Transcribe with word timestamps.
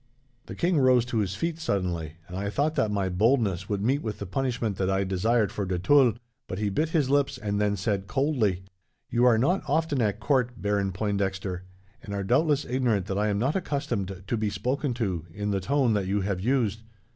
"The 0.47 0.55
king 0.55 0.79
rose 0.79 1.05
to 1.05 1.19
his 1.19 1.35
feet 1.35 1.59
suddenly, 1.59 2.13
and 2.27 2.35
I 2.35 2.49
thought 2.49 2.73
that 2.73 2.89
my 2.89 3.07
boldness 3.07 3.69
would 3.69 3.83
meet 3.83 4.01
with 4.01 4.17
the 4.17 4.25
punishment 4.25 4.77
that 4.77 4.89
I 4.89 5.03
desired 5.03 5.51
for 5.51 5.63
de 5.63 5.77
Tulle; 5.77 6.13
but 6.47 6.57
he 6.57 6.69
bit 6.71 6.89
his 6.89 7.11
lips, 7.11 7.37
and 7.37 7.61
then 7.61 7.77
said 7.77 8.07
coldly: 8.07 8.63
"'You 9.11 9.25
are 9.25 9.37
not 9.37 9.61
often 9.67 10.01
at 10.01 10.19
court, 10.19 10.59
Baron 10.59 10.91
Pointdexter, 10.91 11.65
and 12.01 12.15
are 12.15 12.23
doubtless 12.23 12.65
ignorant 12.65 13.05
that 13.05 13.19
I 13.19 13.27
am 13.27 13.37
not 13.37 13.55
accustomed 13.55 14.23
to 14.25 14.37
be 14.37 14.49
spoken 14.49 14.95
to, 14.95 15.27
in 15.31 15.51
the 15.51 15.59
tone 15.59 15.93
that 15.93 16.07
you 16.07 16.21
have 16.21 16.39
used. 16.41 16.81